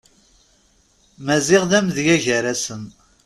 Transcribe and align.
Maziɣ 1.25 1.63
d 1.69 1.71
amedya 1.77 2.17
gar-asen. 2.23 2.83